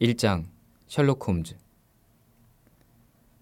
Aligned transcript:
1장 0.00 0.44
셜록 0.86 1.26
홈즈 1.26 1.56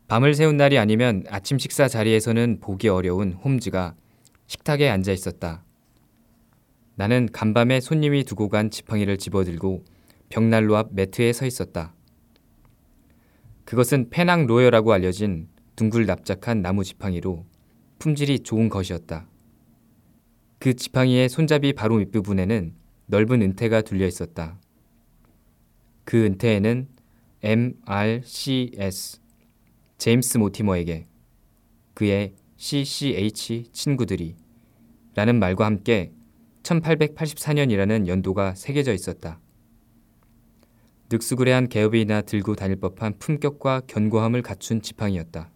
밤을 0.08 0.34
새운 0.34 0.57
날이 0.57 0.79
아니면 0.79 1.25
아침 1.29 1.58
식사 1.58 1.89
자리에서는 1.89 2.60
보기 2.60 2.89
어려운 2.89 3.33
홈즈가 3.33 3.94
식탁에 4.47 4.89
앉아 4.89 5.11
있었다. 5.13 5.65
나는 6.95 7.29
간밤에 7.33 7.81
손님이 7.81 8.25
두고 8.25 8.48
간 8.48 8.71
지팡이를 8.71 9.19
집어들고 9.19 9.84
벽난로 10.29 10.77
앞 10.77 10.95
매트에 10.95 11.32
서 11.32 11.45
있었다. 11.45 11.93
그것은 13.64 14.11
페낭 14.11 14.46
로여라고 14.46 14.93
알려진 14.93 15.48
둥글 15.75 16.07
납작한 16.07 16.62
나무 16.62 16.84
지팡이로 16.84 17.45
품질이 17.98 18.41
좋은 18.41 18.68
것이었다. 18.68 19.29
그 20.59 20.75
지팡이의 20.75 21.29
손잡이 21.29 21.73
바로 21.73 21.96
밑부분에는 21.96 22.75
넓은 23.07 23.43
은퇴가 23.43 23.82
둘려 23.82 24.07
있었다. 24.07 24.59
그 26.07 26.25
은퇴에는 26.25 26.88
MRCS 27.42 29.20
제임스 29.98 30.38
모티머에게 30.38 31.09
그의 31.95 32.34
CCH 32.56 33.70
친구들이 33.73 34.37
라는 35.16 35.38
말과 35.41 35.66
함께 35.66 36.12
1884년이라는 36.62 38.06
연도가 38.06 38.55
새겨져 38.55 38.92
있었다. 38.95 39.41
늑수그레한 41.11 41.69
개업이나 41.69 42.23
들고 42.23 42.55
다닐 42.55 42.77
법한 42.77 43.19
품격과 43.19 43.83
견고함을 43.88 44.42
갖춘 44.42 44.80
지팡이였다. 44.83 45.50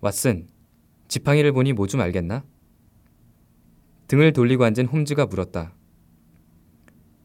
왓슨, 0.00 0.46
지팡이를 1.08 1.52
보니 1.52 1.74
뭐 1.74 1.86
좀 1.86 2.00
알겠나? 2.00 2.44
등을 4.06 4.32
돌리고 4.32 4.64
앉은 4.64 4.86
홈즈가 4.86 5.26
물었다. 5.26 5.74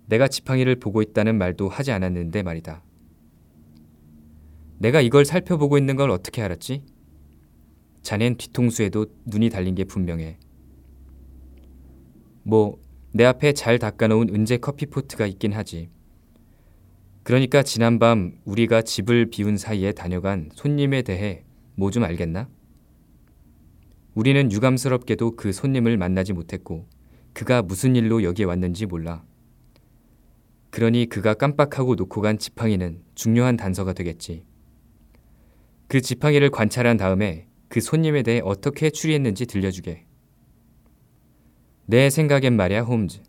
내가 0.08 0.28
지팡이를 0.28 0.76
보고 0.76 1.02
있다는 1.02 1.38
말도 1.38 1.70
하지 1.70 1.92
않았는데 1.92 2.44
말이다. 2.44 2.84
내가 4.80 5.02
이걸 5.02 5.26
살펴보고 5.26 5.78
있는 5.78 5.96
걸 5.96 6.10
어떻게 6.12 6.42
알았지? 6.42 6.84
자넨 8.02 8.36
뒤통수에도 8.38 9.06
눈이 9.26 9.50
달린 9.50 9.76
게 9.76 9.86
분명해. 9.86 10.38
뭐, 12.44 12.78
내 13.14 13.24
앞에 13.24 13.54
잘 13.54 13.80
닦아놓은 13.80 14.34
은재 14.34 14.58
커피포트가 14.58 15.26
있긴 15.28 15.54
하지. 15.54 15.90
그러니까 17.24 17.64
지난밤 17.64 18.40
우리가 18.44 18.82
집을 18.82 19.28
비운 19.30 19.56
사이에 19.58 19.94
다녀간 19.94 20.50
손님에 20.54 21.04
대해 21.04 21.46
뭐 21.76 21.90
좀 21.90 22.04
알겠나? 22.04 22.50
우리는 24.14 24.52
유감스럽게도 24.52 25.38
그 25.38 25.54
손님을 25.54 25.98
만나지 25.98 26.34
못했고 26.34 26.88
그가 27.34 27.62
무슨 27.62 27.96
일로 27.96 28.24
여기에 28.24 28.46
왔는지 28.46 28.86
몰라. 28.86 29.24
그러니 30.74 31.06
그가 31.06 31.36
깜빡하고 31.36 31.94
놓고 31.94 32.22
간 32.22 32.40
지팡이는 32.40 33.04
중요한 33.14 33.58
단서가 33.58 33.94
되겠지. 33.94 34.44
그 35.88 36.02
지팡이를 36.02 36.50
관찰한 36.50 36.98
다음에 36.98 37.48
그 37.70 37.80
손님에 37.80 38.24
대해 38.24 38.42
어떻게 38.44 38.90
추리했는지 38.90 39.46
들려주게. 39.46 40.08
내 41.86 42.10
생각엔 42.10 42.56
말이야, 42.56 42.82
홈즈. 42.82 43.22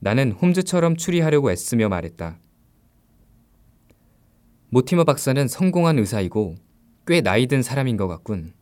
나는 0.00 0.32
홈즈처럼 0.32 0.96
추리하려고 0.96 1.52
애쓰며 1.52 1.88
말했다. 1.88 2.40
모티머 4.70 5.04
박사는 5.04 5.46
성공한 5.46 6.00
의사이고 6.00 6.56
꽤 7.06 7.20
나이 7.20 7.46
든 7.46 7.62
사람인 7.62 7.96
것 7.96 8.08
같군. 8.08 8.52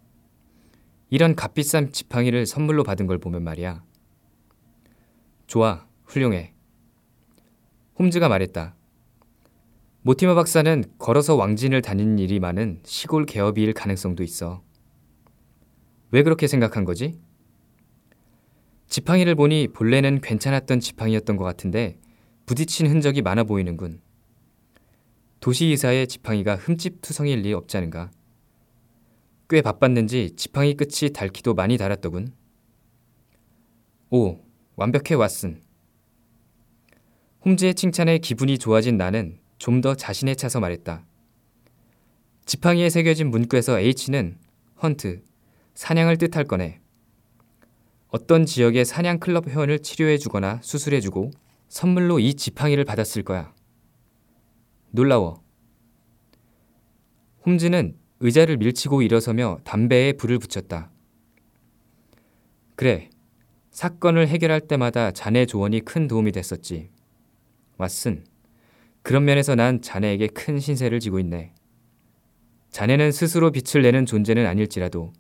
이런 1.08 1.34
값비싼 1.34 1.92
지팡이를 1.92 2.44
선물로 2.44 2.84
받은 2.84 3.06
걸 3.06 3.16
보면 3.16 3.42
말이야. 3.42 3.82
좋아, 5.46 5.86
훌륭해. 6.04 6.51
홈즈가 8.02 8.28
말했다. 8.28 8.74
모티머 10.02 10.34
박사는 10.34 10.82
걸어서 10.98 11.36
왕진을 11.36 11.82
다니는 11.82 12.18
일이 12.18 12.40
많은 12.40 12.80
시골 12.82 13.24
개업이일 13.26 13.74
가능성도 13.74 14.24
있어. 14.24 14.60
왜 16.10 16.24
그렇게 16.24 16.48
생각한 16.48 16.84
거지? 16.84 17.20
지팡이를 18.88 19.36
보니 19.36 19.68
본래는 19.68 20.20
괜찮았던 20.20 20.80
지팡이였던 20.80 21.36
것 21.36 21.44
같은데 21.44 21.96
부딪힌 22.46 22.88
흔적이 22.88 23.22
많아 23.22 23.44
보이는군. 23.44 24.00
도시이사의 25.38 26.08
지팡이가 26.08 26.56
흠집투성이일 26.56 27.42
리 27.42 27.52
없지 27.52 27.76
않은가. 27.76 28.10
꽤 29.48 29.62
바빴는지 29.62 30.34
지팡이 30.34 30.74
끝이 30.74 31.12
닳기도 31.14 31.54
많이 31.54 31.76
닳았더군. 31.76 32.34
오, 34.10 34.40
완벽해 34.74 35.14
왓슨. 35.14 35.62
홈즈의 37.44 37.74
칭찬에 37.74 38.18
기분이 38.18 38.58
좋아진 38.58 38.96
나는 38.96 39.38
좀 39.58 39.80
더 39.80 39.94
자신에 39.94 40.34
차서 40.34 40.60
말했다. 40.60 41.04
지팡이에 42.46 42.90
새겨진 42.90 43.30
문구에서 43.30 43.78
H는 43.78 44.38
헌트, 44.82 45.22
사냥을 45.74 46.18
뜻할 46.18 46.44
거네. 46.44 46.80
어떤 48.08 48.44
지역의 48.44 48.84
사냥 48.84 49.18
클럽 49.18 49.48
회원을 49.48 49.78
치료해주거나 49.78 50.60
수술해주고 50.62 51.30
선물로 51.68 52.18
이 52.18 52.34
지팡이를 52.34 52.84
받았을 52.84 53.22
거야. 53.22 53.54
놀라워. 54.90 55.42
홈즈는 57.46 57.96
의자를 58.20 58.56
밀치고 58.58 59.02
일어서며 59.02 59.58
담배에 59.64 60.12
불을 60.12 60.38
붙였다. 60.38 60.90
그래. 62.76 63.10
사건을 63.70 64.28
해결할 64.28 64.60
때마다 64.60 65.12
자네 65.12 65.46
조언이 65.46 65.80
큰 65.80 66.06
도움이 66.06 66.32
됐었지. 66.32 66.90
왓슨. 67.82 68.24
그런 69.02 69.24
면에서 69.24 69.54
난 69.54 69.82
자네에게 69.82 70.28
큰 70.28 70.58
신세를 70.58 71.00
지고 71.00 71.18
있네. 71.18 71.52
자네는 72.70 73.12
스스로 73.12 73.50
빛을 73.50 73.82
내는 73.82 74.06
존재는 74.06 74.46
아닐지라도 74.46 75.12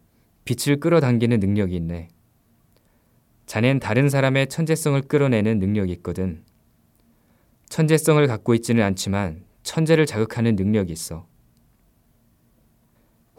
빛을 0.44 0.80
끌어당기는 0.80 1.38
능력이 1.38 1.76
있네. 1.76 2.08
자넨 3.46 3.80
다른 3.80 4.08
사람의 4.08 4.48
천재성을 4.48 5.00
끌어내는 5.02 5.58
능력이 5.58 5.92
있거든. 5.92 6.44
천재성을 7.68 8.26
갖고 8.26 8.54
있지는 8.54 8.82
않지만 8.84 9.44
천재를 9.62 10.06
자극하는 10.06 10.56
능력이 10.56 10.92
있어. 10.92 11.26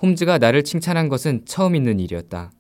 홈즈가 0.02 0.38
나를 0.38 0.64
칭찬한 0.64 1.08
것은 1.08 1.46
처음 1.46 1.76
있는 1.76 2.00
일이었다. 2.00 2.52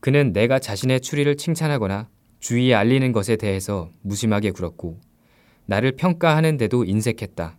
그는 0.00 0.32
내가 0.32 0.58
자신의 0.58 1.00
추리를 1.00 1.36
칭찬하거나 1.36 2.08
주위에 2.46 2.74
알리는 2.74 3.10
것에 3.10 3.34
대해서 3.34 3.90
무심하게 4.02 4.52
굴었고 4.52 5.00
나를 5.64 5.96
평가하는데도 5.96 6.84
인색했다. 6.84 7.58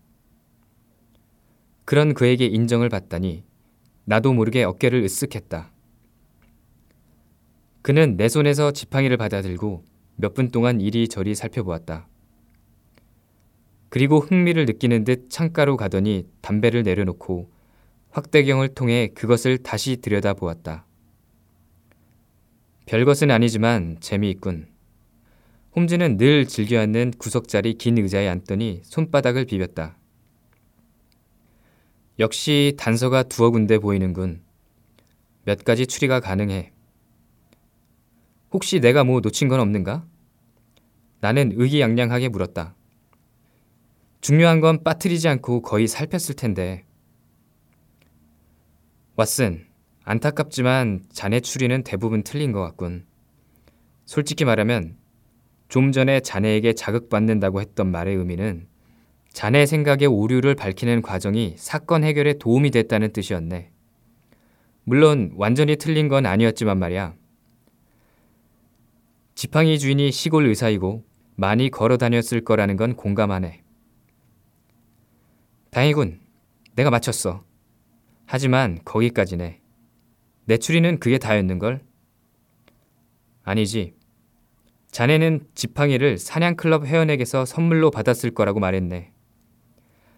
그런 1.84 2.14
그에게 2.14 2.46
인정을 2.46 2.88
받다니 2.88 3.44
나도 4.06 4.32
모르게 4.32 4.64
어깨를 4.64 5.04
으쓱했다. 5.04 5.72
그는 7.82 8.16
내 8.16 8.30
손에서 8.30 8.72
지팡이를 8.72 9.18
받아들고 9.18 9.84
몇 10.16 10.34
분 10.34 10.52
동안 10.52 10.80
이리저리 10.80 11.36
살펴보았다. 11.36 12.08
그리고 13.90 14.20
흥미를 14.20 14.66
느끼는 14.68 15.04
듯 15.04 15.30
창가로 15.30 15.76
가더니 15.76 16.30
담배를 16.40 16.84
내려놓고 16.84 17.52
확대경을 18.12 18.70
통해 18.70 19.10
그것을 19.14 19.58
다시 19.58 19.98
들여다보았다. 19.98 20.86
별것은 22.86 23.32
아니지만 23.32 23.98
재미있군. 24.00 24.77
홈즈는 25.78 26.18
늘 26.18 26.48
즐겨 26.48 26.80
앉는 26.80 27.14
구석자리 27.20 27.76
긴 27.76 28.00
의자에 28.00 28.28
앉더니 28.28 28.82
손바닥을 28.84 29.46
비볐다. 29.46 29.96
역시 32.18 32.74
단서가 32.80 33.22
두어 33.22 33.52
군데 33.52 33.78
보이는군. 33.78 34.42
몇 35.46 35.64
가지 35.64 35.86
추리가 35.86 36.20
가능해. 36.20 36.72
혹시 38.50 38.80
내가 38.80 39.04
뭐 39.04 39.20
놓친 39.20 39.50
건 39.50 39.60
없는가? 39.60 40.04
나는 41.20 41.52
의기양양하게 41.54 42.30
물었다. 42.30 42.76
중요한 44.20 44.62
건 44.62 44.84
빠뜨리지 44.84 45.28
않고 45.28 45.62
거의 45.62 45.88
살폈을 45.88 46.34
텐데. 46.34 46.88
왓슨, 49.16 49.64
안타깝지만 50.06 51.06
자네 51.14 51.40
추리는 51.40 51.84
대부분 51.84 52.24
틀린 52.24 52.52
것 52.52 52.62
같군. 52.64 53.06
솔직히 54.06 54.44
말하면 54.44 54.98
좀 55.70 55.92
전에 55.92 56.20
자네에게 56.20 56.74
자극받는다고 56.74 57.62
했던 57.62 57.92
말의 57.92 58.16
의미는 58.16 58.68
자네 59.34 59.66
생각의 59.66 60.08
오류를 60.08 60.56
밝히는 60.56 61.02
과정이 61.02 61.54
사건 61.58 62.04
해결에 62.04 62.34
도움이 62.34 62.72
됐다는 62.72 63.14
뜻이었네. 63.14 63.72
물론 64.84 65.32
완전히 65.36 65.76
틀린 65.76 66.08
건 66.08 66.26
아니었지만 66.26 66.80
말이야. 66.80 67.14
지팡이 69.36 69.78
주인이 69.78 70.12
시골 70.12 70.46
의사이고 70.48 71.04
많이 71.36 71.70
걸어 71.70 71.98
다녔을 71.98 72.44
거라는 72.44 72.78
건 72.78 72.96
공감하네. 72.96 73.62
다행이군. 75.70 76.20
내가 76.76 76.90
맞췄어. 76.90 77.44
하지만 78.26 78.80
자네는 84.98 85.42
지팡이를 85.54 86.18
사냥클럽 86.18 86.88
회원에게서 86.88 87.46
선물로 87.46 87.92
받았을 87.92 88.32
거라고 88.32 88.60
말했네. 88.60 89.12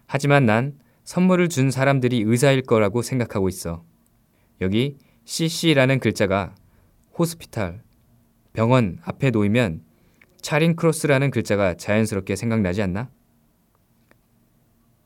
하지만 0.06 0.46
난 0.46 0.78
선물을 1.04 1.50
준 1.50 1.70
사람들이 1.70 2.22
의사일 2.24 2.62
거라고 2.62 3.02
생각하고 3.02 3.50
있어. 3.50 3.84
여기 4.62 4.96
CC라는 5.26 6.00
글자가 6.00 6.54
호스피탈, 7.18 7.82
병원 8.54 9.00
앞에 9.04 9.28
놓이면 9.28 9.82
차린 10.40 10.76
크로스라는 10.76 11.30
글자가 11.30 11.74
자연스럽게 11.74 12.34
생각나지 12.34 12.80
않나? 12.80 13.10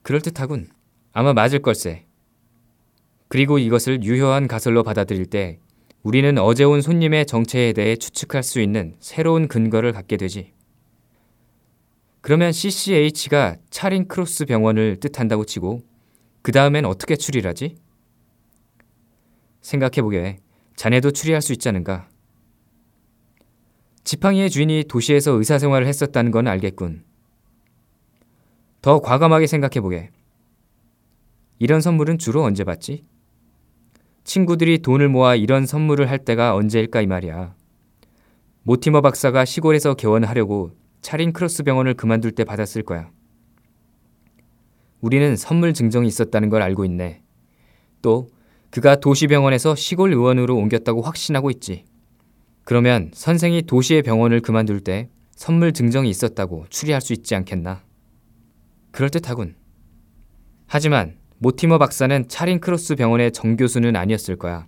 그럴듯하군. 0.03 0.69
아마 1.13 1.33
맞을 1.33 1.63
걸세. 1.63 2.07
그리고 3.27 3.59
이것을 3.59 4.05
유효한 4.05 4.47
가설로 4.47 4.85
받아들일 4.85 5.27
때 5.27 5.59
우리는 6.05 6.37
어제 6.37 6.65
온 6.65 6.83
손님의 6.83 7.25
정체에 7.25 7.73
대해 7.73 7.97
추측할 7.97 8.43
수 8.43 8.61
있는 8.61 8.95
새로운 9.01 9.49
근거를 9.49 9.93
갖게 9.93 10.19
되지. 10.19 10.53
그러면 12.21 12.53
CCH가 12.53 13.57
차린 13.71 14.07
크로스 14.07 14.45
병원을 14.45 15.01
뜻한다고 15.01 15.47
치고 15.47 15.81
그 16.43 16.53
다음엔 16.53 16.85
어떻게 16.85 17.17
추리하지? 17.17 17.77
생각해보게 19.63 20.41
자네도 20.77 21.11
추리할 21.13 21.41
수 21.41 21.55
있지 21.55 21.71
않은가? 21.71 22.11
지팡이의 24.05 24.51
주인이 24.51 24.85
도시에서 24.85 25.33
의사생활을 25.33 25.87
했었다는 25.87 26.31
건 26.33 26.49
알겠군. 26.49 27.03
더 28.83 29.01
과감하게 29.01 29.47
생각해보게. 29.47 30.11
이런 31.59 31.81
선물은 31.81 32.19
주로 32.19 32.43
언제 32.43 32.63
받지? 32.63 33.07
친구들이 34.25 34.79
돈을 34.79 35.09
모아 35.09 35.35
이런 35.35 35.67
선물을 35.67 36.11
할 36.11 36.19
때가 36.19 36.55
언제일까 36.55 37.03
이 37.03 37.07
말이야. 37.07 37.55
모티머 38.63 39.03
박사가 39.03 39.45
시골에서 39.45 39.95
개원하려고 39.95 40.73
차링 41.03 41.33
크로스 41.35 41.63
병원을 41.63 41.95
그만둘 41.95 42.33
때 42.33 42.45
받았을 42.45 42.83
거야. 42.83 43.11
우리는 45.03 45.37
선물 45.37 45.75
증정이 45.75 46.09
있었다는 46.09 46.49
걸 46.49 46.63
알고 46.63 46.87
있네. 46.87 47.23
또 48.01 48.29
그가 48.71 48.97
도시병원에서 48.97 49.75
시골 49.75 50.13
의원으로 50.13 50.57
옮겼다고 50.57 51.03
확신하고 51.03 51.51
있지. 51.51 51.85
그러면 52.65 53.11
선생이 53.13 53.63
도시의 53.63 54.03
병원을 54.03 54.41
그만둘 54.41 54.81
때 54.81 55.11
선물 55.37 55.73
증정이 55.73 56.09
있었다고 56.09 56.67
추리할 56.71 57.03
수 57.03 57.13
있지 57.13 57.35
않겠나? 57.35 57.85
그럴 58.91 59.11
듯하군. 59.11 59.57
하지만 60.67 61.19
모티머 61.45 61.77
박사는 61.77 62.27
차링 62.27 62.59
크로스 62.59 62.97
병원의 62.97 63.31
정교수는 63.33 63.97
아니었을 63.97 64.37
거야. 64.37 64.67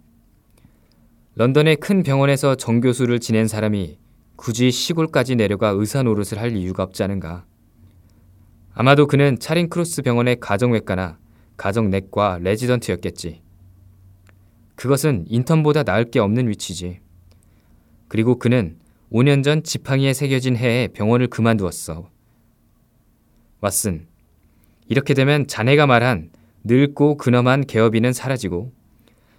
런던의 1.36 1.76
큰 1.76 2.02
병원에서 2.02 2.54
정교수를 2.54 3.18
지낸 3.18 3.48
사람이 3.48 3.96
굳이 4.36 4.70
시골까지 4.70 5.36
내려가 5.36 5.70
의사 5.70 6.02
노릇을 6.02 6.38
할 6.38 6.54
이유가 6.54 6.82
없지 6.82 7.02
않은가. 7.02 7.46
아마도 8.74 9.06
그는 9.06 9.38
차링 9.38 9.70
크로스 9.70 10.02
병원의 10.02 10.38
가정외과나 10.38 11.18
가정내과 11.56 12.40
레지던트였겠지. 12.42 13.40
그것은 14.74 15.24
인턴보다 15.28 15.82
나을 15.82 16.10
게 16.10 16.20
없는 16.20 16.46
위치지. 16.46 17.00
그리고 18.08 18.38
그는 18.38 18.76
5년 19.10 19.42
전 19.42 19.62
지팡이에 19.62 20.12
새겨진 20.12 20.58
해에 20.58 20.88
병원을 20.88 21.28
그만두었어. 21.28 22.10
왓슨, 23.62 24.04
이렇게 24.88 25.14
되면 25.14 25.46
자네가 25.46 25.86
말한 25.86 26.35
늙고 26.68 27.16
근엄한 27.16 27.66
개업인은 27.66 28.12
사라지고 28.12 28.72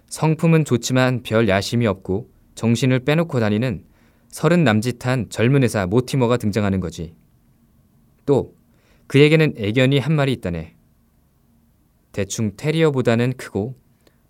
성품은 0.08 0.64
좋지만 0.64 1.22
별 1.22 1.46
야심이 1.46 1.86
없고 1.86 2.30
정신을 2.54 3.00
빼놓고 3.00 3.38
다니는 3.38 3.84
서른 4.28 4.64
남짓한 4.64 5.28
젊은 5.28 5.62
의사 5.62 5.86
모티머가 5.86 6.38
등장하는 6.38 6.80
거지. 6.80 7.14
또 8.24 8.54
그에게는 9.08 9.54
애견이 9.58 9.98
한 9.98 10.14
마리 10.14 10.32
있다네. 10.32 10.74
대충 12.12 12.52
테리어보다는 12.56 13.34
크고 13.36 13.76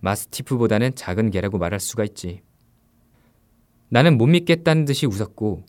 마스티프보다는 0.00 0.96
작은 0.96 1.30
개라고 1.30 1.58
말할 1.58 1.78
수가 1.78 2.04
있지. 2.04 2.42
나는 3.88 4.18
못 4.18 4.26
믿겠다는 4.26 4.84
듯이 4.84 5.06
웃었고 5.06 5.64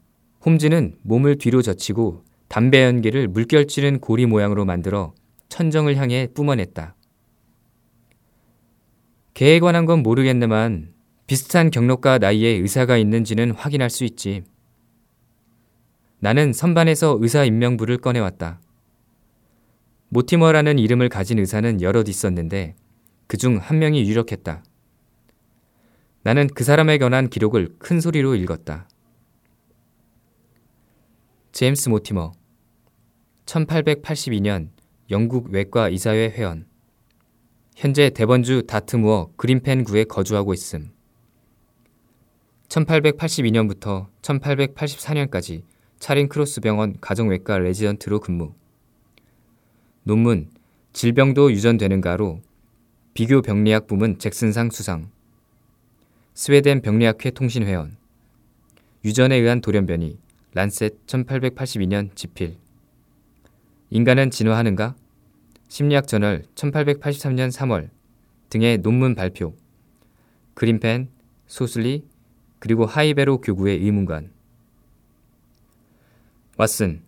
홈즈는 0.46 0.98
몸을 1.04 1.38
뒤로 1.38 1.62
젖히고 1.62 2.24
담배 2.48 2.84
연기를 2.84 3.28
물결 3.28 3.68
찌른 3.68 4.00
고리 4.00 4.26
모양으로 4.26 4.66
만들어 4.66 5.14
천정을 5.50 5.96
향해 5.96 6.28
뿜어냈다. 6.34 6.96
개에 9.34 9.60
관한 9.60 9.86
건 9.86 10.04
모르겠네만 10.04 10.94
비슷한 11.28 11.70
경력과 11.72 12.18
나이에 12.18 12.50
의사가 12.50 12.98
있는지는 12.98 13.52
확인할 13.52 13.90
수 13.90 14.04
있지. 14.04 14.44
나는 16.20 16.52
선반에서 16.54 17.18
의사 17.22 17.46
임명부를 17.46 18.00
꺼내왔다. 18.00 18.60
모티머라는 20.10 20.80
이름을 20.80 21.08
가진 21.10 21.40
의사는 21.40 21.82
여럿 21.82 22.10
있었는데 22.10 22.76
그 23.28 23.38
중 23.38 23.58
한 23.60 23.78
명이 23.80 24.10
유력했다. 24.10 24.64
나는 26.24 26.48
그 26.48 26.64
사람에 26.64 26.98
관한 26.98 27.30
기록을 27.30 27.76
큰 27.78 28.02
소리로 28.02 28.36
읽었다. 28.36 28.90
제임스 31.52 31.90
모티머 31.90 32.32
1882년 33.46 34.70
영국 35.12 35.50
외과의사회 35.50 36.30
회원 36.30 36.66
현재 37.80 38.10
데번주 38.10 38.64
다트무어 38.68 39.32
그림펜구에 39.38 40.04
거주하고 40.04 40.54
있음. 40.54 40.92
1882년부터 42.68 44.08
1884년까지 44.22 45.62
차링 45.98 46.28
크로스 46.28 46.60
병원 46.60 46.98
가정외과 47.00 47.60
레지던트로 47.60 48.20
근무. 48.20 48.54
논문 50.04 50.50
질병도 50.92 51.54
유전되는가로 51.54 52.42
비교 53.14 53.42
병리학 53.42 53.88
부문 53.88 54.20
잭슨상 54.20 54.72
수상. 54.72 55.10
스웨덴 56.34 56.82
병리학회 56.82 57.32
통신 57.32 57.64
회원. 57.64 57.96
유전에 59.06 59.38
의한 59.38 59.62
돌연변이 59.62 60.20
란셋 60.54 61.08
1882년 61.08 62.14
집필. 62.14 62.58
인간은 63.90 64.32
진화하는가? 64.32 64.96
심리학 65.70 66.08
저널 66.08 66.44
1883년 66.56 67.52
3월 67.52 67.90
등의 68.50 68.80
논문 68.80 69.14
발표. 69.14 69.56
그린펜, 70.56 71.10
소슬리, 71.46 72.06
그리고 72.58 72.86
하이베로 72.86 73.40
교구의 73.42 73.78
의문관. 73.78 74.32
왓슨, 76.58 77.02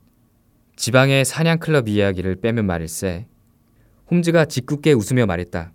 지방의 0.75 1.25
사냥클럽 1.25 1.89
이야기를 1.89 2.35
빼면 2.35 2.65
말일세. 2.67 3.25
홈즈가 4.11 4.45
짓궂게 4.45 4.93
웃으며 4.93 5.25
말했다. 5.25 5.73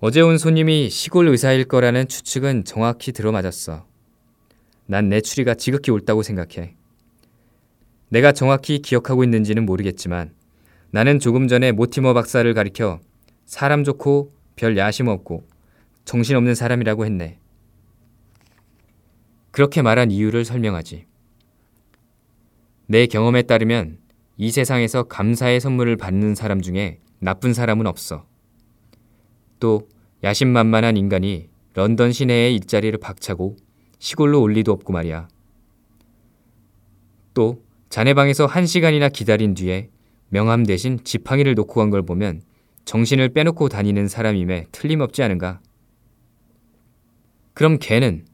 어제 0.00 0.20
온 0.20 0.36
손님이 0.36 0.90
시골 0.90 1.26
의사일 1.28 1.64
거라는 1.64 2.06
추측은 2.06 2.64
정확히 2.64 3.12
들어맞았어. 3.12 3.86
난 4.86 5.08
내 5.08 5.20
추리가 5.22 5.54
지극히 5.54 5.90
옳다고 5.90 6.22
생각해. 6.22 6.76
내가 8.10 8.32
정확히 8.32 8.80
기억하고 8.80 9.24
있는지는 9.24 9.64
모르겠지만 9.66 10.37
나는 10.90 11.18
조금 11.18 11.48
전에 11.48 11.72
모티머 11.72 12.14
박사를 12.14 12.52
가리켜 12.54 13.00
사람 13.44 13.84
좋고 13.84 14.32
별 14.56 14.76
야심 14.76 15.08
없고 15.08 15.46
정신없는 16.04 16.54
사람이라고 16.54 17.04
했네. 17.04 17.38
그렇게 19.50 19.82
말한 19.82 20.10
이유를 20.10 20.44
설명하지. 20.44 21.06
내 22.86 23.06
경험에 23.06 23.42
따르면 23.42 23.98
이 24.38 24.50
세상에서 24.50 25.04
감사의 25.04 25.60
선물을 25.60 25.96
받는 25.96 26.34
사람 26.34 26.62
중에 26.62 27.00
나쁜 27.18 27.52
사람은 27.52 27.86
없어. 27.86 28.26
또 29.60 29.88
야심만만한 30.24 30.96
인간이 30.96 31.48
런던 31.74 32.12
시내의 32.12 32.54
일자리를 32.54 32.98
박차고 32.98 33.56
시골로 33.98 34.40
올 34.40 34.52
리도 34.52 34.72
없고 34.72 34.92
말이야. 34.92 35.28
또 37.34 37.62
자네 37.88 38.14
방에서 38.14 38.46
한 38.46 38.66
시간이나 38.66 39.08
기다린 39.08 39.54
뒤에 39.54 39.90
명함 40.30 40.64
대신 40.64 41.02
지팡이를 41.04 41.54
놓고 41.54 41.74
간 41.74 41.90
걸 41.90 42.02
보면 42.02 42.42
정신을 42.84 43.30
빼놓고 43.30 43.68
다니는 43.68 44.08
사람임에 44.08 44.66
틀림없지 44.72 45.22
않은가? 45.22 45.60
그럼 47.54 47.78
걔는 47.78 48.26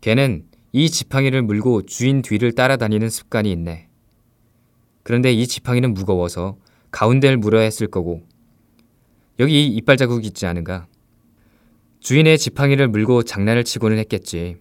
걔는 0.00 0.44
이 0.72 0.88
지팡이를 0.88 1.42
물고 1.42 1.82
주인 1.82 2.22
뒤를 2.22 2.52
따라다니는 2.52 3.10
습관이 3.10 3.50
있네. 3.52 3.88
그런데 5.02 5.32
이 5.32 5.46
지팡이는 5.46 5.94
무거워서 5.94 6.58
가운데를 6.90 7.36
물어야 7.38 7.62
했을 7.62 7.86
거고 7.86 8.22
여기 9.38 9.66
이빨 9.66 9.96
자국이 9.96 10.26
있지 10.28 10.46
않은가? 10.46 10.86
주인의 12.00 12.38
지팡이를 12.38 12.88
물고 12.88 13.22
장난을 13.22 13.64
치고는 13.64 13.98
했겠지. 13.98 14.56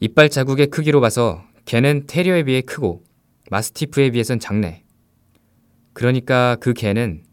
이빨 0.00 0.30
자국의 0.30 0.68
크기로 0.68 1.00
봐서 1.00 1.44
개는 1.64 2.06
테리어에 2.06 2.44
비해 2.44 2.60
크고 2.60 3.04
마스티프에 3.50 4.10
비해선 4.10 4.40
작네. 4.40 4.81
그러니까 5.92 6.56
그 6.60 6.72
개는 6.72 7.24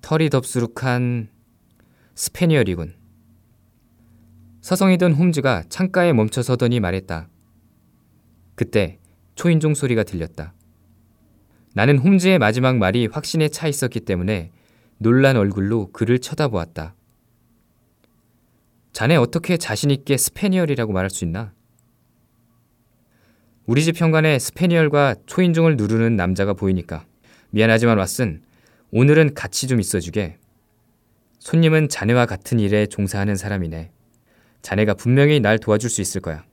털이 0.00 0.30
덥수룩한 0.30 1.28
스패니얼이군. 2.14 2.94
서성이던 4.60 5.12
홈즈가 5.14 5.64
창가에 5.68 6.12
멈춰 6.12 6.42
서더니 6.42 6.80
말했다. 6.80 7.28
그때 8.54 8.98
초인종 9.34 9.74
소리가 9.74 10.02
들렸다. 10.04 10.54
나는 11.74 11.98
홈즈의 11.98 12.38
마지막 12.38 12.76
말이 12.76 13.06
확신에 13.06 13.48
차 13.48 13.66
있었기 13.66 14.00
때문에 14.00 14.50
놀란 14.98 15.36
얼굴로 15.36 15.90
그를 15.92 16.18
쳐다보았다. 16.18 16.94
자네 18.92 19.16
어떻게 19.16 19.56
자신있게 19.56 20.16
스패니얼이라고 20.16 20.92
말할 20.92 21.08
수 21.10 21.24
있나? 21.24 21.52
우리 23.64 23.82
집 23.82 24.00
현관에 24.00 24.38
스패니얼과 24.38 25.14
초인종을 25.26 25.76
누르는 25.76 26.16
남자가 26.16 26.52
보이니까 26.52 27.06
미안하지만 27.52 27.98
왓슨 27.98 28.40
오늘은 28.90 29.34
같이 29.34 29.66
좀 29.66 29.78
있어주게. 29.78 30.38
손님은 31.38 31.88
자네와 31.88 32.24
같은 32.24 32.58
일에 32.58 32.86
종사하는 32.86 33.36
사람이네. 33.36 33.90
자네가 34.62 34.94
분명히 34.94 35.38
날 35.38 35.58
도와줄 35.58 35.90
수 35.90 36.00
있을 36.00 36.20
거야. 36.22 36.44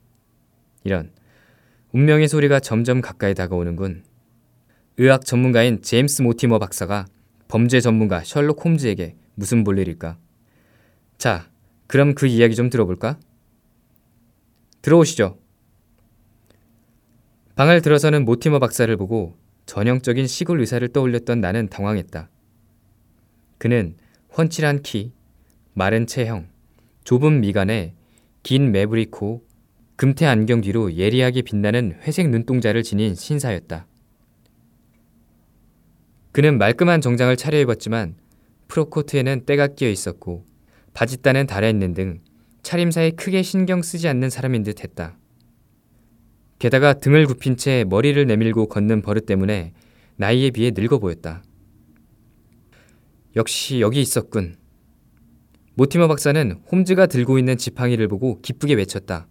이런 0.83 1.11
운명의 1.93 2.27
소리가 2.27 2.59
점점 2.59 2.99
가까이 2.99 3.33
다가오는군. 3.33 4.03
의학 4.97 5.25
전문가인 5.25 5.81
제임스 5.81 6.21
모티머 6.21 6.59
박사가 6.59 7.05
범죄 7.47 7.79
전문가 7.79 8.21
셜록 8.23 8.65
홈즈에게 8.65 9.15
무슨 9.35 9.63
볼 9.63 9.79
일일까? 9.79 10.17
자, 11.17 11.49
그럼 11.87 12.13
그 12.13 12.27
이야기 12.27 12.55
좀 12.55 12.69
들어볼까? 12.69 13.17
들어오시죠. 14.81 15.39
방을 17.55 17.81
들어서는 17.81 18.25
모티머 18.25 18.59
박사를 18.59 18.95
보고 18.97 19.37
전형적인 19.69 20.25
시골 20.25 20.59
의사를 20.61 20.87
떠올렸던 20.87 21.41
나는 21.41 21.69
당황했다. 21.69 22.27
그는 23.59 23.97
훤칠한 24.35 24.81
키, 24.81 25.11
마른 25.75 26.07
체형, 26.07 26.49
좁은 27.03 27.41
미간에 27.41 27.93
긴 28.41 28.71
매부리 28.71 29.11
코, 29.11 29.45
금태 29.95 30.25
안경 30.25 30.61
뒤로 30.61 30.93
예리하게 30.95 31.43
빛나는 31.43 31.99
회색 32.01 32.29
눈동자를 32.29 32.81
지닌 32.81 33.13
신사였다. 33.13 33.85
그는 36.31 36.57
말끔한 36.57 37.01
정장을 37.01 37.37
차려입었지만 37.37 38.15
프로코트에는 38.69 39.45
때가 39.45 39.67
끼어 39.67 39.89
있었고 39.89 40.47
바짓단은 40.95 41.45
달아있는 41.45 41.93
등 41.93 42.21
차림사에 42.63 43.11
크게 43.11 43.43
신경 43.43 43.83
쓰지 43.83 44.07
않는 44.07 44.31
사람인 44.31 44.63
듯 44.63 44.83
했다. 44.83 45.18
게다가 46.59 46.93
등을 46.93 47.25
굽힌 47.25 47.55
채 47.55 47.85
머리를 47.87 48.25
내밀고 48.27 48.67
걷는 48.67 49.01
버릇 49.01 49.25
때문에 49.25 49.73
나이에 50.17 50.51
비해 50.51 50.71
늙어 50.75 50.99
보였다. 50.99 51.41
역시 53.37 53.79
여기 53.79 54.01
있었군. 54.01 54.57
모티머 55.75 56.09
박사는 56.09 56.61
홈즈가 56.69 57.05
들고 57.07 57.39
있는 57.39 57.57
지팡이를 57.57 58.09
보고 58.09 58.41
기쁘게 58.41 58.73
외쳤다. 58.73 59.27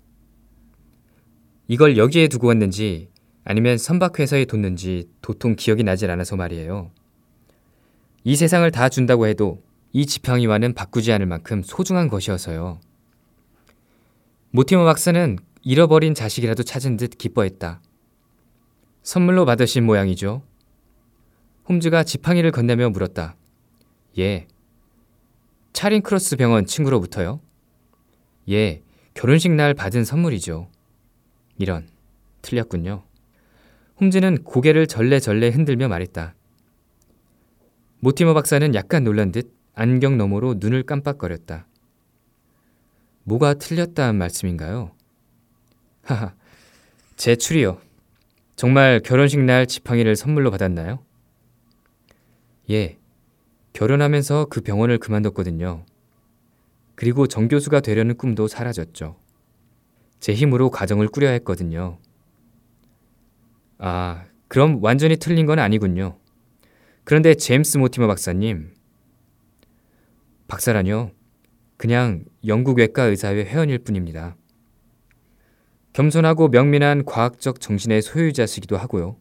이걸 1.66 1.98
여기에 1.98 2.28
두고 2.28 2.46
왔는지 2.46 3.10
아니면 3.44 3.76
선박회사에 3.76 4.46
뒀는지 4.46 5.10
도통 5.20 5.56
기억이 5.56 5.84
나질 5.84 6.10
않아서 6.10 6.36
말이에요. 6.36 6.90
이 8.24 8.36
세상을 8.36 8.70
다 8.70 8.88
준다고 8.88 9.26
해도 9.26 9.62
이 9.92 10.06
지팡이와는 10.06 10.72
바꾸지 10.72 11.12
않을 11.12 11.26
만큼 11.26 11.62
소중한 11.62 12.08
것이어서요. 12.08 12.80
모티머 14.50 14.86
박사는 14.86 15.36
잃어버린 15.62 16.14
자식이라도 16.14 16.62
찾은 16.62 16.96
듯 16.96 17.18
기뻐했다. 17.18 17.80
선물로 19.02 19.44
받으신 19.44 19.84
모양이죠. 19.84 20.42
홈즈가 21.68 22.04
지팡이를 22.04 22.50
건네며 22.50 22.90
물었다. 22.90 23.36
예. 24.18 24.46
차린 25.72 26.02
크로스 26.02 26.36
병원 26.36 26.66
친구로부터요? 26.66 27.40
예, 28.50 28.82
결혼식 29.14 29.52
날 29.52 29.74
받은 29.74 30.04
선물이죠. 30.04 30.68
이런, 31.58 31.88
틀렸군요. 32.42 33.04
홈즈는 34.00 34.44
고개를 34.44 34.86
절레절레 34.86 35.48
흔들며 35.50 35.88
말했다. 35.88 36.34
모티머 38.00 38.32
박사는 38.34 38.74
약간 38.74 39.04
놀란 39.04 39.32
듯 39.32 39.54
안경 39.74 40.16
너머로 40.16 40.54
눈을 40.58 40.84
깜빡거렸다. 40.84 41.66
뭐가 43.24 43.54
틀렸다는 43.54 44.16
말씀인가요? 44.16 44.92
하하, 46.08 46.32
제 47.16 47.36
추리요. 47.36 47.78
정말 48.56 49.00
결혼식 49.00 49.40
날 49.40 49.66
지팡이를 49.66 50.16
선물로 50.16 50.50
받았나요? 50.50 51.00
예, 52.70 52.96
결혼하면서 53.74 54.46
그 54.46 54.62
병원을 54.62 54.96
그만뒀거든요. 54.98 55.84
그리고 56.94 57.26
정교수가 57.26 57.80
되려는 57.80 58.16
꿈도 58.16 58.48
사라졌죠. 58.48 59.16
제 60.18 60.32
힘으로 60.32 60.70
가정을 60.70 61.08
꾸려야 61.08 61.32
했거든요. 61.32 61.98
아, 63.76 64.24
그럼 64.48 64.82
완전히 64.82 65.18
틀린 65.18 65.44
건 65.44 65.58
아니군요. 65.58 66.16
그런데 67.04 67.34
제임스 67.34 67.76
모티머 67.76 68.06
박사님. 68.06 68.72
박사라뇨? 70.48 71.10
그냥 71.76 72.24
영국 72.46 72.78
외과 72.78 73.02
의사회 73.02 73.44
회원일 73.44 73.80
뿐입니다. 73.80 74.36
겸손하고 75.98 76.46
명민한 76.46 77.04
과학적 77.04 77.60
정신의 77.60 78.02
소유자시기도 78.02 78.76
하고요. 78.76 79.16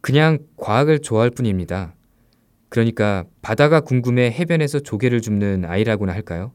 그냥 0.00 0.40
과학을 0.56 1.02
좋아할 1.02 1.30
뿐입니다. 1.30 1.94
그러니까 2.68 3.24
바다가 3.40 3.80
궁금해 3.80 4.28
해변에서 4.32 4.80
조개를 4.80 5.20
줍는 5.20 5.66
아이라고나 5.66 6.12
할까요? 6.12 6.52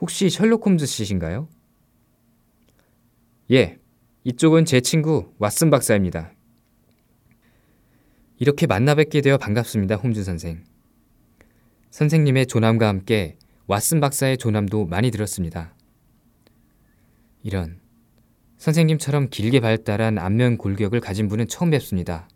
혹시 0.00 0.28
셜록 0.30 0.66
홈즈 0.66 0.84
씨신가요? 0.84 1.48
예, 3.52 3.78
이쪽은 4.24 4.64
제 4.64 4.80
친구 4.80 5.32
왓슨 5.38 5.70
박사입니다. 5.70 6.32
이렇게 8.40 8.66
만나 8.66 8.96
뵙게 8.96 9.20
되어 9.20 9.38
반갑습니다, 9.38 9.94
홈즈 9.94 10.24
선생. 10.24 10.64
선생님의 11.90 12.46
조남과 12.46 12.88
함께 12.88 13.36
왓슨 13.68 14.00
박사의 14.00 14.38
조남도 14.38 14.86
많이 14.86 15.12
들었습니다. 15.12 15.72
이런 17.42 17.80
선생님처럼 18.58 19.30
길게 19.30 19.60
발달한 19.60 20.18
안면 20.18 20.58
골격을 20.58 21.00
가진 21.00 21.28
분은 21.28 21.48
처음 21.48 21.70
뵙습니다. 21.70 22.28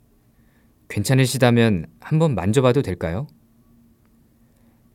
괜찮으시다면 0.88 1.86
한번 2.00 2.34
만져봐도 2.34 2.82
될까요? 2.82 3.26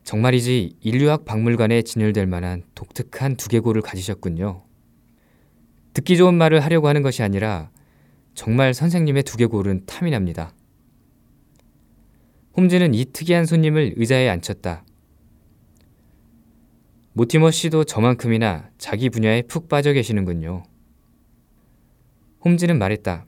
정말이지 0.02 0.76
인류학 0.80 1.24
박물관에 1.24 1.82
진열될 1.82 2.26
만한 2.26 2.64
독특한 2.74 3.36
두개골을 3.36 3.82
가지셨군요. 3.82 4.64
듣기 5.94 6.16
좋은 6.16 6.34
말을 6.34 6.60
하려고 6.60 6.88
하는 6.88 7.02
것이 7.02 7.22
아니라 7.22 7.70
정말 8.34 8.74
선생님의 8.74 9.22
두개골은 9.24 9.86
탐이 9.86 10.10
납니다. 10.10 10.52
홈즈는 12.56 12.94
이 12.94 13.04
특이한 13.04 13.46
손님을 13.46 13.94
의자에 13.96 14.28
앉혔다. 14.28 14.84
모티머 17.12 17.50
씨도 17.50 17.84
저만큼이나 17.84 18.70
자기 18.78 19.10
분야에 19.10 19.42
푹 19.42 19.68
빠져 19.68 19.92
계시는군요. 19.92 20.62
홈즈는 22.44 22.78
말했다. 22.78 23.26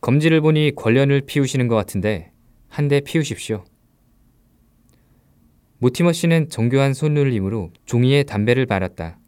검지를 0.00 0.40
보니 0.40 0.72
권련을 0.74 1.22
피우시는 1.22 1.68
것 1.68 1.76
같은데 1.76 2.32
한 2.68 2.88
대 2.88 3.00
피우십시오. 3.00 3.64
모티머 5.78 6.12
씨는 6.12 6.48
정교한 6.48 6.94
손놀림으로 6.94 7.70
종이에 7.84 8.22
담배를 8.22 8.66
말았다. 8.66 9.18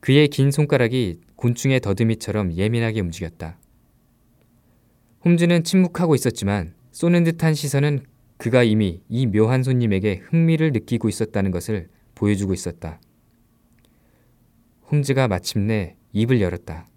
그의 0.00 0.28
긴 0.28 0.50
손가락이 0.50 1.20
곤충의 1.36 1.80
더듬이처럼 1.80 2.54
예민하게 2.54 3.00
움직였다. 3.00 3.58
홈즈는 5.24 5.64
침묵하고 5.64 6.14
있었지만 6.14 6.74
쏘는 6.92 7.24
듯한 7.24 7.54
시선은 7.54 8.04
그가 8.36 8.62
이미 8.62 9.02
이 9.08 9.26
묘한 9.26 9.62
손님에게 9.62 10.22
흥미를 10.24 10.72
느끼고 10.72 11.08
있었다는 11.08 11.50
것을 11.50 11.88
보여주고 12.14 12.52
있었다. 12.52 13.00
홈즈가 14.90 15.28
마침내 15.28 15.96
입을 16.12 16.40
열었다. 16.40 16.88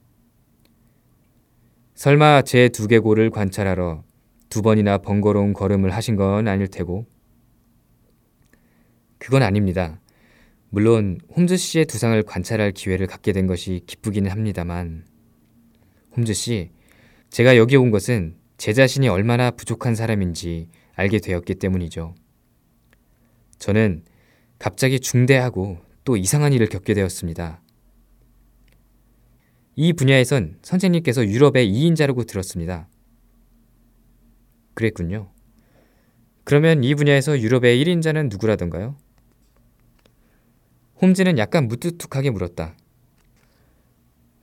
설마 1.96 2.44
제 2.44 2.70
두개골을 2.70 3.32
관찰하러 3.32 4.03
두 4.50 4.62
번이나 4.62 5.00
번거로운 5.00 5.53
걸음을 5.53 5.91
하신 5.91 6.15
건 6.15 6.48
아닐 6.48 6.67
테고. 6.67 7.06
그건 9.17 9.41
아닙니다. 9.41 10.00
물론 10.70 11.20
홈즈 11.36 11.58
씨의 11.58 11.86
두상을 11.86 12.22
관찰할 12.24 12.72
기회를 12.72 13.08
갖게 13.08 13.32
된 13.32 13.48
것이 13.48 13.82
기쁘기는 13.88 14.29
합니다만. 14.29 15.06
홈즈 16.15 16.34
씨, 16.34 16.72
제가 17.29 17.58
여기 17.58 17.75
온 17.75 17.89
것은 17.89 18.36
제 18.58 18.74
자신이 18.74 19.08
얼마나 19.08 19.51
부족한 19.51 19.96
사람인지 19.96 20.70
알게 20.97 21.19
되었기 21.19 21.55
때문이죠. 21.55 22.15
저는 23.59 24.03
갑자기 24.59 24.99
중대하고 24.99 25.77
또 26.03 26.17
이상한 26.17 26.53
일을 26.53 26.67
겪게 26.67 26.93
되었습니다. 26.95 27.61
이 29.75 29.93
분야에선 29.93 30.57
선생님께서 30.63 31.27
유럽의 31.27 31.71
2인자라고 31.71 32.25
들었습니다. 32.25 32.89
그랬군요. 34.73 35.31
그러면 36.43 36.83
이 36.83 36.95
분야에서 36.95 37.39
유럽의 37.39 37.83
1인자는 37.83 38.31
누구라던가요? 38.31 38.97
홈즈는 40.99 41.37
약간 41.37 41.67
무뚝뚝하게 41.67 42.31
물었다. 42.31 42.75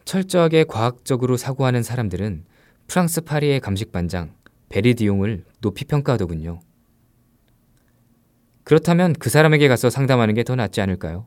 철저하게 0.04 0.64
과학적으로 0.64 1.36
사고하는 1.36 1.82
사람들은 1.82 2.44
프랑스 2.86 3.22
파리의 3.22 3.58
감식 3.58 3.90
반장 3.90 4.36
베리디용을 4.68 5.44
높이 5.60 5.84
평가하더군요. 5.84 6.60
그렇다면 8.64 9.12
그 9.14 9.30
사람에게 9.30 9.68
가서 9.68 9.90
상담하는 9.90 10.34
게 10.34 10.42
더 10.42 10.54
낫지 10.56 10.80
않을까요? 10.80 11.26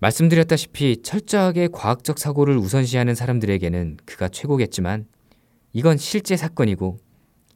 말씀드렸다시피 0.00 1.02
철저하게 1.02 1.68
과학적 1.72 2.18
사고를 2.18 2.58
우선시하는 2.58 3.14
사람들에게는 3.14 3.98
그가 4.04 4.28
최고겠지만 4.28 5.06
이건 5.72 5.96
실제 5.96 6.36
사건이고 6.36 6.98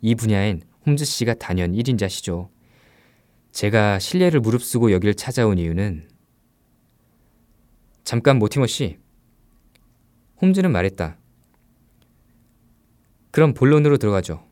이 0.01 0.15
분야엔 0.15 0.63
홈즈 0.87 1.05
씨가 1.05 1.35
단연 1.35 1.73
1인자시죠. 1.73 2.49
제가 3.53 3.99
신뢰를 3.99 4.41
무릅쓰고 4.41 4.93
여길 4.93 5.15
찾아온 5.15 5.59
이유는 5.59 6.09
잠깐 8.05 8.39
모티머 8.39 8.67
씨. 8.67 8.99
홈즈는 10.41 10.73
말했다. 10.73 11.19
그럼 13.31 13.55
본론으로 13.55 13.99
들어가죠. 13.99 14.45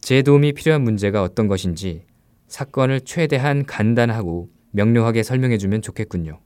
제 0.00 0.22
도움이 0.22 0.52
필요한 0.54 0.82
문제가 0.82 1.22
어떤 1.22 1.46
것인지 1.48 2.04
사건을 2.48 3.02
최대한 3.02 3.64
간단하고 3.64 4.48
명료하게 4.72 5.22
설명해 5.22 5.58
주면 5.58 5.82
좋겠군요. 5.82 6.40